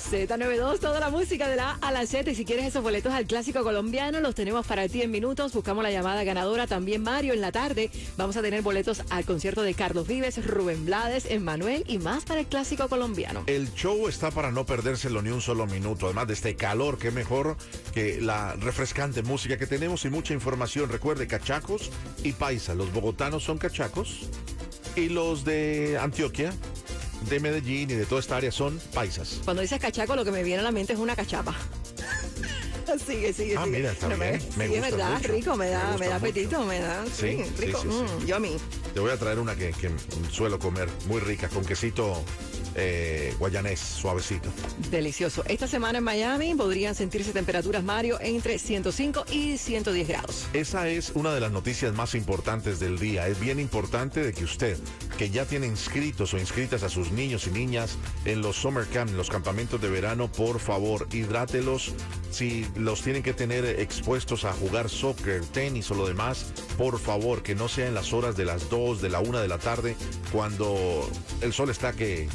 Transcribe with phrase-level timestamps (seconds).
[0.00, 2.04] Z92, toda la música de la A a la.
[2.04, 5.52] Y si quieres esos boletos al clásico colombiano, los tenemos para ti en minutos.
[5.52, 6.66] Buscamos la llamada ganadora.
[6.66, 7.90] También Mario en la tarde.
[8.16, 12.40] Vamos a tener boletos al concierto de Carlos Vives, Rubén Blades, Emmanuel y más para
[12.40, 13.44] el clásico colombiano.
[13.46, 16.06] El show está para no perdérselo ni un solo minuto.
[16.06, 17.56] Además de este calor, qué mejor
[17.92, 20.88] que la refrescante música que tenemos y mucha información.
[20.88, 21.90] Recuerde, cachacos
[22.24, 22.74] y paisa.
[22.74, 24.28] Los bogotanos son cachacos
[24.96, 26.52] y los de Antioquia
[27.28, 29.40] de Medellín y de toda esta área son paisas.
[29.44, 31.54] Cuando dices cachaco, lo que me viene a la mente es una cachapa.
[33.06, 33.76] sigue, sigue, Ah, sigue.
[33.78, 34.42] mira, está me- bien.
[34.56, 35.28] Me gusta verdad, mucho.
[35.32, 36.26] rico, me Me da, me, da mucho.
[36.26, 37.82] apetito, me da, sí, Sí, sí, rico.
[37.82, 37.94] sí, sí.
[38.24, 38.56] Mm, yo a mí.
[38.94, 39.90] Te voy a traer una que, que
[40.32, 42.20] suelo comer muy rica, con quesito
[42.74, 44.48] eh, guayanés, suavecito.
[44.90, 45.44] Delicioso.
[45.46, 50.46] Esta semana en Miami podrían sentirse temperaturas, Mario, entre 105 y 110 grados.
[50.52, 53.28] Esa es una de las noticias más importantes del día.
[53.28, 54.76] Es bien importante de que usted,
[55.20, 59.10] que ya tiene inscritos o inscritas a sus niños y niñas en los summer camp,
[59.10, 61.92] en los campamentos de verano, por favor, hidrátelos.
[62.30, 66.46] Si los tienen que tener expuestos a jugar soccer, tenis o lo demás,
[66.78, 69.48] por favor, que no sea en las horas de las 2, de la 1 de
[69.48, 69.94] la tarde,
[70.32, 71.06] cuando
[71.42, 72.26] el sol está que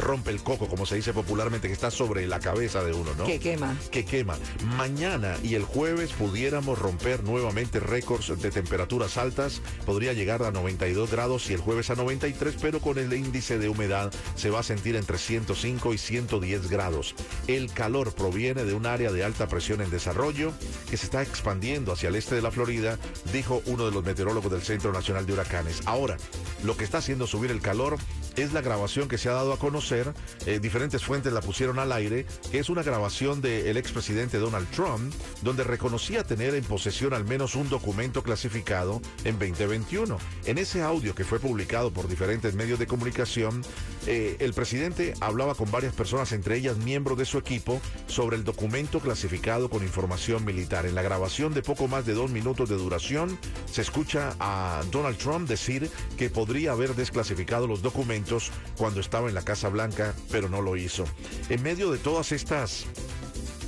[0.00, 3.24] rompe el coco, como se dice popularmente, que está sobre la cabeza de uno, ¿no?
[3.24, 3.76] Que quema.
[3.90, 4.38] que quema.
[4.76, 9.62] Mañana y el jueves pudiéramos romper nuevamente récords de temperaturas altas.
[9.86, 13.68] Podría llegar a 92 grados y el jueves a 93, pero con el índice de
[13.68, 17.14] humedad se va a sentir entre 105 y 110 grados.
[17.46, 20.52] El calor proviene de un área de alta presión en desarrollo
[20.90, 22.98] que se está expandiendo hacia el este de la Florida,
[23.32, 25.82] dijo uno de los meteorólogos del Centro Nacional de Huracanes.
[25.86, 26.16] Ahora,
[26.64, 27.96] lo que está haciendo subir el calor
[28.40, 30.12] es la grabación que se ha dado a conocer,
[30.46, 35.12] eh, diferentes fuentes la pusieron al aire, que es una grabación del expresidente Donald Trump,
[35.42, 40.18] donde reconocía tener en posesión al menos un documento clasificado en 2021.
[40.46, 43.62] En ese audio que fue publicado por diferentes medios de comunicación,
[44.06, 48.44] eh, el presidente hablaba con varias personas, entre ellas miembros de su equipo, sobre el
[48.44, 50.86] documento clasificado con información militar.
[50.86, 53.38] En la grabación de poco más de dos minutos de duración,
[53.70, 58.29] se escucha a Donald Trump decir que podría haber desclasificado los documentos
[58.76, 61.04] cuando estaba en la Casa Blanca, pero no lo hizo.
[61.48, 62.86] En medio de todas estas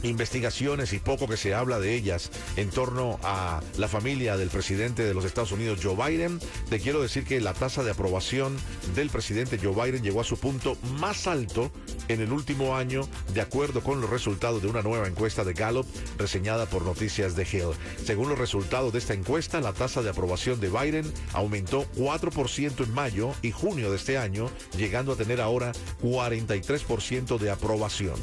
[0.02, 5.04] investigaciones y poco que se habla de ellas en torno a la familia del presidente
[5.04, 6.38] de los Estados Unidos, Joe Biden,
[6.70, 8.56] te quiero decir que la tasa de aprobación
[8.94, 11.70] del presidente Joe Biden llegó a su punto más alto
[12.08, 15.86] en el último año, de acuerdo con los resultados de una nueva encuesta de Gallup
[16.18, 17.74] reseñada por Noticias de Hill.
[18.04, 22.94] Según los resultados de esta encuesta, la tasa de aprobación de Biden aumentó 4% en
[22.94, 28.14] mayo y junio de este año, llegando a tener ahora 43% de aprobación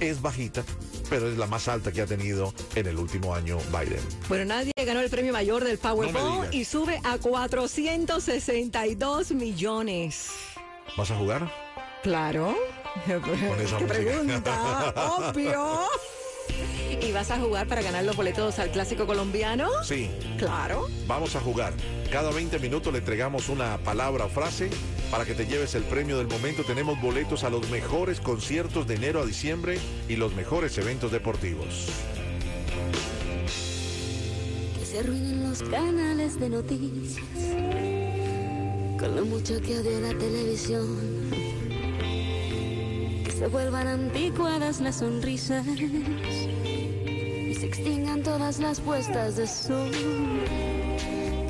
[0.00, 0.64] es bajita,
[1.08, 4.02] pero es la más alta que ha tenido en el último año Biden.
[4.28, 10.30] Bueno, nadie ganó el premio mayor del Powerball y sube a 462 millones.
[10.96, 11.50] ¿Vas a jugar?
[12.02, 12.54] Claro.
[13.06, 13.20] esa
[13.78, 13.86] ¿Qué música.
[13.86, 14.94] pregunta?
[15.18, 15.88] Obvio.
[17.02, 19.68] ¿Y vas a jugar para ganar los boletos al clásico colombiano?
[19.82, 20.86] Sí, Claro.
[21.06, 21.72] vamos a jugar.
[22.10, 24.70] Cada 20 minutos le entregamos una palabra o frase
[25.10, 26.64] para que te lleves el premio del momento.
[26.64, 31.86] Tenemos boletos a los mejores conciertos de enero a diciembre y los mejores eventos deportivos.
[34.78, 37.24] Que se arruinen los canales de noticias.
[38.98, 41.45] Con lo mucho que odio la televisión.
[43.46, 45.64] Se vuelvan anticuadas las sonrisas.
[45.68, 49.92] Y se extingan todas las puestas de sol.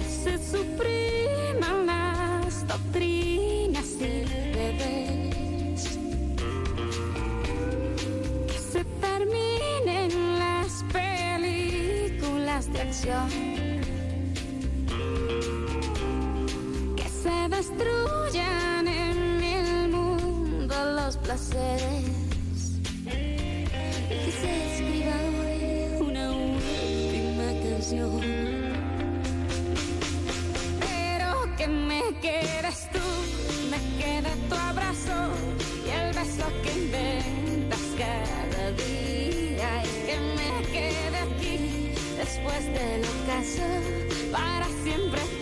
[0.06, 5.98] Se supriman las doctrinas y deberes.
[8.46, 13.30] Que se terminen las películas de acción.
[16.94, 18.45] Que se destruyan
[21.36, 22.80] placeres.
[23.04, 28.20] Y que se escriba hoy una última canción.
[30.80, 33.06] Pero que me quedes tú,
[33.70, 35.18] me quede tu abrazo
[35.86, 41.58] y el beso que inventas cada día y que me quede aquí
[42.16, 43.68] después del ocaso
[44.32, 45.35] para siempre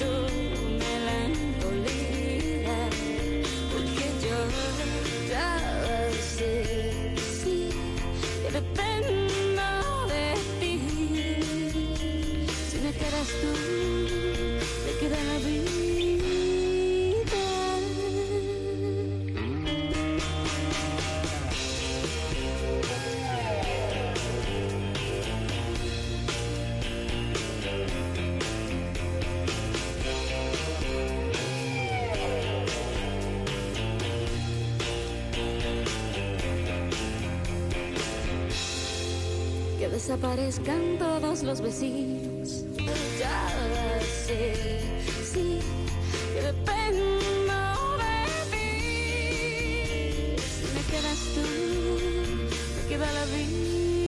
[39.78, 42.33] Que desaparezcan todos los vecinos.